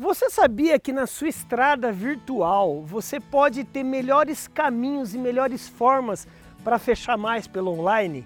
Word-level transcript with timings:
Você 0.00 0.30
sabia 0.30 0.78
que 0.78 0.92
na 0.92 1.08
sua 1.08 1.26
estrada 1.26 1.90
virtual 1.90 2.84
você 2.84 3.18
pode 3.18 3.64
ter 3.64 3.82
melhores 3.82 4.46
caminhos 4.46 5.12
e 5.12 5.18
melhores 5.18 5.68
formas 5.68 6.24
para 6.62 6.78
fechar 6.78 7.18
mais 7.18 7.48
pelo 7.48 7.72
online? 7.72 8.24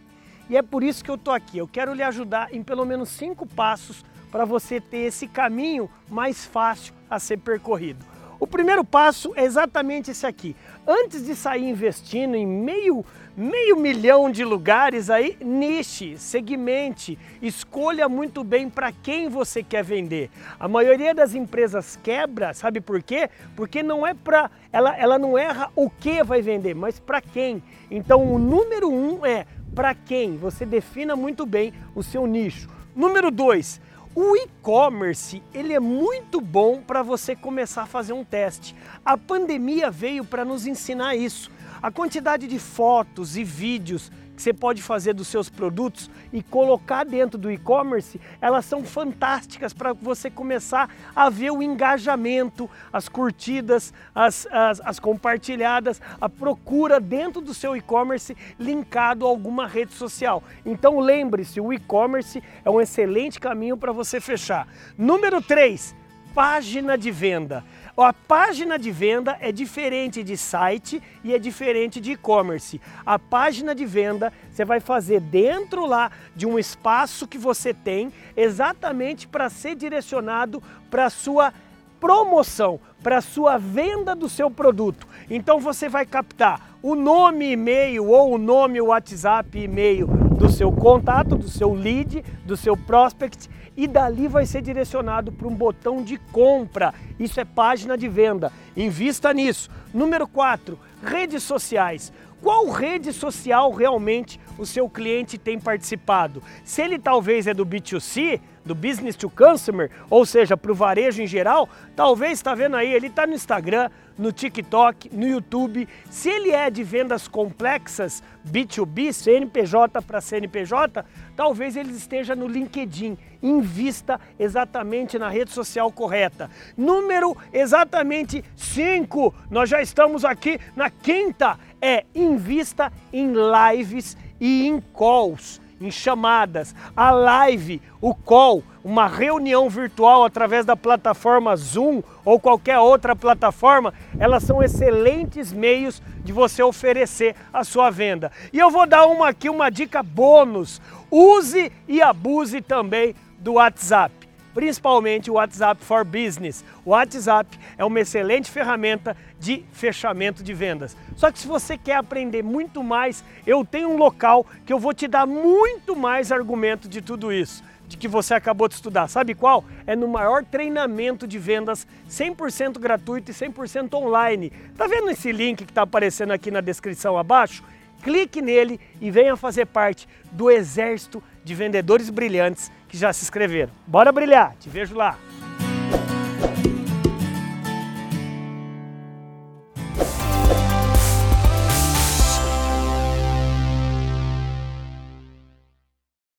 E 0.50 0.56
é 0.58 0.61
por 0.61 0.82
isso 0.82 1.03
que 1.03 1.11
eu 1.11 1.14
estou 1.14 1.32
aqui. 1.32 1.56
Eu 1.56 1.66
quero 1.66 1.95
lhe 1.95 2.03
ajudar 2.03 2.53
em 2.53 2.62
pelo 2.62 2.85
menos 2.85 3.08
cinco 3.08 3.46
passos 3.46 4.04
para 4.30 4.45
você 4.45 4.82
ter 4.82 4.98
esse 4.98 5.27
caminho 5.27 5.88
mais 6.11 6.45
fácil 6.45 6.93
a 7.08 7.19
ser 7.19 7.38
percorrido. 7.38 8.04
O 8.43 8.47
primeiro 8.49 8.85
passo 8.85 9.33
é 9.37 9.45
exatamente 9.45 10.11
esse 10.11 10.27
aqui. 10.27 10.56
Antes 10.85 11.25
de 11.25 11.33
sair 11.33 11.63
investindo 11.63 12.35
em 12.35 12.45
meio, 12.45 13.04
meio 13.37 13.76
milhão 13.76 14.29
de 14.29 14.45
lugares 14.45 15.08
aí, 15.11 15.37
niche, 15.40 16.19
segmente, 16.19 17.16
escolha 17.41 18.09
muito 18.09 18.43
bem 18.43 18.69
para 18.69 18.91
quem 18.91 19.29
você 19.29 19.62
quer 19.62 19.84
vender. 19.84 20.29
A 20.59 20.66
maioria 20.66 21.15
das 21.15 21.37
empresas 21.37 21.97
quebra, 22.02 22.52
sabe 22.52 22.80
por 22.80 23.01
quê? 23.01 23.30
Porque 23.55 23.80
não 23.80 24.05
é 24.05 24.13
para 24.13 24.51
ela, 24.73 24.97
ela 24.99 25.21
não 25.21 25.38
erra 25.38 25.71
o 25.77 25.88
que 25.88 26.24
vai 26.24 26.43
vender, 26.43 26.74
mas 26.74 26.99
para 26.99 27.21
quem. 27.21 27.63
Então 27.88 28.24
o 28.24 28.41
número 28.41 28.91
um 28.91 29.24
é 29.24 29.47
para 29.73 29.95
quem. 29.95 30.37
Você 30.37 30.66
defina 30.66 31.15
muito 31.15 31.47
bem 31.47 31.73
o 31.95 32.02
seu 32.02 32.27
nicho. 32.27 32.69
Número 32.93 33.30
dois 33.30 33.80
o 34.15 34.37
e-commerce 34.37 35.43
ele 35.55 35.73
é 35.73 35.80
muito 35.80 36.41
bom 36.41 36.83
para 36.83 37.02
você 37.02 37.34
começar 37.34 37.83
a 37.83 37.87
fazer 37.87 38.12
um 38.12 38.25
teste. 38.25 38.75
A 39.05 39.16
pandemia 39.16 39.91
veio 39.91 40.25
para 40.25 40.45
nos 40.45 40.66
ensinar 40.66 41.16
isso. 41.16 41.51
A 41.83 41.91
quantidade 41.91 42.47
de 42.47 42.61
fotos 42.61 43.37
e 43.37 43.43
vídeos 43.43 44.09
que 44.37 44.43
você 44.43 44.53
pode 44.53 44.81
fazer 44.81 45.15
dos 45.15 45.27
seus 45.27 45.51
produtos 45.51 46.09
e 46.33 46.41
colocar 46.41 47.05
dentro 47.05 47.37
do 47.37 47.51
e-commerce, 47.51 48.21
elas 48.41 48.65
são 48.65 48.85
fantásticas 48.85 49.73
para 49.73 49.93
você 49.93 50.31
começar 50.31 50.89
a 51.15 51.29
ver 51.29 51.51
o 51.51 51.61
engajamento, 51.61 52.71
as 52.93 53.09
curtidas, 53.09 53.93
as, 54.15 54.47
as, 54.53 54.81
as 54.81 55.01
compartilhadas, 55.01 56.01
a 56.21 56.29
procura 56.29 57.01
dentro 57.01 57.41
do 57.41 57.52
seu 57.52 57.77
e-commerce 57.77 58.37
linkado 58.61 59.27
a 59.27 59.29
alguma 59.29 59.67
rede 59.67 59.93
social. 59.93 60.43
Então 60.65 61.01
lembre-se, 61.01 61.61
o 61.61 61.73
e-commerce 61.73 62.41
é 62.65 62.71
um 62.71 62.80
excelente 62.80 63.41
caminho 63.41 63.77
para 63.77 63.91
você 63.91 64.20
fechar. 64.20 64.69
Número 64.96 65.42
3, 65.42 65.96
página 66.33 66.96
de 66.96 67.11
venda. 67.11 67.64
A 67.96 68.10
página 68.10 68.78
de 68.78 68.90
venda 68.90 69.36
é 69.38 69.52
diferente 69.52 70.22
de 70.22 70.34
site 70.34 71.02
e 71.22 71.34
é 71.34 71.38
diferente 71.38 72.00
de 72.00 72.12
e-commerce. 72.12 72.80
A 73.04 73.18
página 73.18 73.74
de 73.74 73.84
venda 73.84 74.32
você 74.50 74.64
vai 74.64 74.80
fazer 74.80 75.20
dentro 75.20 75.84
lá 75.84 76.10
de 76.34 76.46
um 76.46 76.58
espaço 76.58 77.28
que 77.28 77.36
você 77.36 77.74
tem, 77.74 78.10
exatamente 78.34 79.28
para 79.28 79.50
ser 79.50 79.74
direcionado 79.74 80.62
para 80.90 81.04
a 81.04 81.10
sua 81.10 81.52
promoção, 82.00 82.80
para 83.02 83.18
a 83.18 83.22
sua 83.22 83.58
venda 83.58 84.16
do 84.16 84.28
seu 84.28 84.50
produto. 84.50 85.06
Então 85.28 85.60
você 85.60 85.86
vai 85.86 86.06
captar 86.06 86.78
o 86.82 86.94
nome 86.94 87.52
e-mail 87.52 88.08
ou 88.08 88.32
o 88.32 88.38
nome 88.38 88.80
WhatsApp 88.80 89.58
e-mail 89.58 90.21
do 90.42 90.50
seu 90.50 90.72
contato, 90.72 91.36
do 91.36 91.48
seu 91.48 91.72
lead, 91.72 92.20
do 92.44 92.56
seu 92.56 92.76
prospect 92.76 93.48
e 93.76 93.86
dali 93.86 94.26
vai 94.26 94.44
ser 94.44 94.60
direcionado 94.60 95.30
para 95.30 95.46
um 95.46 95.54
botão 95.54 96.02
de 96.02 96.18
compra. 96.32 96.92
Isso 97.16 97.38
é 97.38 97.44
página 97.44 97.96
de 97.96 98.08
venda. 98.08 98.50
Invista 98.76 99.32
nisso. 99.32 99.70
Número 99.94 100.26
4, 100.26 100.76
redes 101.00 101.44
sociais. 101.44 102.12
Qual 102.42 102.68
rede 102.70 103.12
social 103.12 103.70
realmente 103.70 104.40
o 104.58 104.66
seu 104.66 104.90
cliente 104.90 105.38
tem 105.38 105.60
participado? 105.60 106.42
Se 106.64 106.82
ele 106.82 106.98
talvez 106.98 107.46
é 107.46 107.54
do 107.54 107.64
B2C, 107.64 108.40
do 108.64 108.74
business 108.74 109.14
to 109.14 109.30
consumer, 109.30 109.90
ou 110.10 110.26
seja, 110.26 110.56
para 110.56 110.72
o 110.72 110.74
varejo 110.74 111.22
em 111.22 111.26
geral, 111.26 111.68
talvez 111.94 112.32
está 112.32 112.52
vendo 112.52 112.76
aí, 112.76 112.92
ele 112.92 113.06
está 113.06 113.26
no 113.26 113.34
Instagram, 113.34 113.90
no 114.18 114.32
TikTok, 114.32 115.14
no 115.14 115.26
YouTube. 115.26 115.88
Se 116.10 116.28
ele 116.28 116.50
é 116.50 116.68
de 116.68 116.82
vendas 116.82 117.26
complexas, 117.26 118.22
B2B, 118.48 119.12
CNPJ 119.12 120.02
para 120.02 120.20
CNPJ, 120.20 121.05
talvez 121.36 121.77
ele 121.77 121.92
esteja 121.92 122.34
no 122.34 122.46
LinkedIn. 122.46 123.17
Invista 123.42 124.20
exatamente 124.38 125.18
na 125.18 125.28
rede 125.28 125.50
social 125.50 125.90
correta. 125.90 126.48
Número 126.77 127.36
exatamente 127.52 128.44
5, 128.55 129.34
nós 129.50 129.69
já 129.69 129.83
estamos 129.83 130.25
aqui 130.25 130.61
na 130.77 130.88
quinta, 130.91 131.59
é 131.82 132.04
invista 132.15 132.93
em 133.12 133.32
lives 133.34 134.16
e 134.41 134.66
em 134.66 134.81
calls 134.81 135.60
em 135.82 135.91
chamadas, 135.91 136.75
a 136.97 137.10
live, 137.10 137.82
o 138.00 138.15
call, 138.15 138.62
uma 138.84 139.06
reunião 139.06 139.69
virtual 139.69 140.25
através 140.25 140.65
da 140.65 140.76
plataforma 140.76 141.56
Zoom 141.56 142.03
ou 142.25 142.38
qualquer 142.38 142.78
outra 142.78 143.16
plataforma, 143.16 143.93
elas 144.19 144.44
são 144.44 144.62
excelentes 144.62 145.53
meios 145.53 146.00
de 146.25 146.32
você 146.32 146.62
oferecer 146.62 147.34
a 147.53 147.65
sua 147.65 147.91
venda. 147.91 148.31
E 148.53 148.59
eu 148.59 148.70
vou 148.70 148.87
dar 148.87 149.06
uma 149.06 149.28
aqui, 149.28 149.50
uma 149.50 149.70
dica 149.70 150.03
bônus. 150.03 150.81
Use 151.10 151.70
e 151.88 152.00
abuse 152.00 152.60
também 152.60 153.14
do 153.38 153.54
WhatsApp 153.54 154.22
principalmente 154.55 155.31
o 155.31 155.35
WhatsApp 155.35 155.85
for 155.85 156.05
Business. 156.05 156.65
O 156.85 156.91
WhatsApp 156.91 157.59
é 157.77 157.85
uma 157.85 158.01
excelente 158.01 158.51
ferramenta 158.51 159.17
de 159.39 159.65
fechamento 159.73 160.43
de 160.43 160.53
vendas. 160.55 160.97
Só 161.17 161.31
que 161.31 161.39
se 161.39 161.47
você 161.47 161.77
quer 161.77 161.97
aprender 161.97 162.43
muito 162.43 162.83
mais, 162.83 163.25
eu 163.47 163.65
tenho 163.65 163.91
um 163.91 163.97
local 163.97 164.47
que 164.65 164.73
eu 164.73 164.79
vou 164.79 164.93
te 164.93 165.07
dar 165.09 165.27
muito 165.27 165.97
mais 165.97 166.31
argumento 166.31 166.89
de 166.89 167.01
tudo 167.01 167.33
isso 167.33 167.62
de 167.93 167.99
que 167.99 168.09
você 168.09 168.33
acabou 168.33 168.69
de 168.69 168.75
estudar. 168.75 169.07
Sabe 169.07 169.35
qual? 169.35 169.65
É 169.87 169.95
no 169.95 170.09
maior 170.09 170.43
treinamento 170.43 171.27
de 171.27 171.39
vendas 171.39 171.87
100% 172.09 172.79
gratuito 172.79 173.31
e 173.31 173.35
100% 173.35 173.93
online. 173.95 174.51
Tá 174.79 174.87
vendo 174.87 175.11
esse 175.11 175.31
link 175.31 175.65
que 175.65 175.71
está 175.71 175.83
aparecendo 175.83 176.33
aqui 176.33 176.51
na 176.51 176.62
descrição 176.62 177.19
abaixo? 177.19 177.62
Clique 178.03 178.41
nele 178.41 178.81
e 179.01 179.11
venha 179.11 179.37
fazer 179.37 179.67
parte 179.67 180.09
do 180.33 180.51
exército 180.51 181.23
de 181.45 181.55
vendedores 181.55 182.11
brilhantes 182.11 182.71
que 182.89 182.97
já 182.97 183.13
se 183.13 183.25
inscreveram. 183.25 183.73
Bora 183.87 184.13
brilhar, 184.13 184.55
te 184.61 184.69
vejo 184.69 184.95
lá! 184.95 185.17